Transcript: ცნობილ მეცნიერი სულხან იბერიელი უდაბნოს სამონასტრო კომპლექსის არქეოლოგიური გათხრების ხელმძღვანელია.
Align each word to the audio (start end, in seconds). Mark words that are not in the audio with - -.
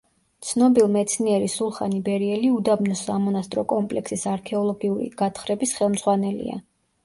ცნობილ 0.51 0.87
მეცნიერი 0.95 1.49
სულხან 1.55 1.93
იბერიელი 1.97 2.49
უდაბნოს 2.55 3.05
სამონასტრო 3.11 3.67
კომპლექსის 3.77 4.27
არქეოლოგიური 4.35 5.15
გათხრების 5.25 5.79
ხელმძღვანელია. 5.81 6.61